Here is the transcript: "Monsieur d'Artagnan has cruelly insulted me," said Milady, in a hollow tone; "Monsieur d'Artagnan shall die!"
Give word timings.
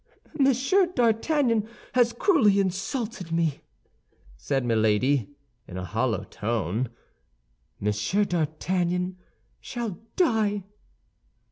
"Monsieur 0.39 0.87
d'Artagnan 0.87 1.69
has 1.93 2.11
cruelly 2.11 2.59
insulted 2.59 3.31
me," 3.31 3.59
said 4.35 4.65
Milady, 4.65 5.29
in 5.67 5.77
a 5.77 5.85
hollow 5.85 6.23
tone; 6.23 6.89
"Monsieur 7.79 8.25
d'Artagnan 8.25 9.19
shall 9.59 9.99
die!" 10.15 10.63